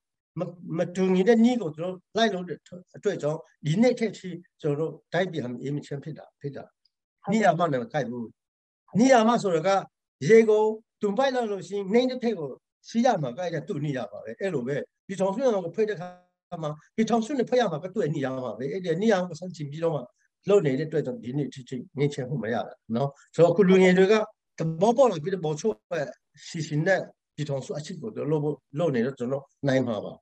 [0.77, 4.29] မတူညီတဲ့ညီကိုကျွန်တော်လိုက်လို့အတွက်ကြောင့်ဒီနေ့ထက်ချီ
[4.61, 6.63] ကျွန်တော်တို့တိုက်ပြန်အေးမချင်းဖြစ်တာဖြစ်တာ
[7.31, 8.27] ညရမှလည်းကြိုက်ဘူး
[8.99, 9.69] ညရမှဆိုတော့က
[10.29, 10.63] ရေကို
[11.01, 12.49] တုံပိုက်လောက်လို့ရှိရင်နှိမ့်တဲ့ထက်ကို
[12.89, 14.75] စီးရမှာကြိုက်တဲ့သူ့ညရပါပဲအဲ့လိုပဲ
[15.07, 16.07] ဒီထောင်ဆွေးအောင်ကိုဖိတ်တဲ့ခါ
[16.63, 20.01] မှာဒီထောင်ဆွေးနဲ့ဖိတ်ရမှာကသူ့ညရမှာပဲအဲ့ဒီညရကိုစမ်းချင်ပြီးတော့မှ
[20.49, 24.13] လုပ်နေတဲ့အတွက်ကြောင့်ဒီနေ့ထိထိငင်းချင်မှုမရတာနော်ဆိုတော့ခုလူငယ်တွေက
[24.59, 25.75] တဘောပေါ်လာပြီးတော့ပေါ်ချိုး
[26.47, 27.01] စီစဉ်တဲ့
[27.39, 28.41] ဒီထောင်စုအချစ်ကိုတော့လို့
[28.79, 30.13] လို့နေတော့ကျွန်တော်နိုင်မှာပါ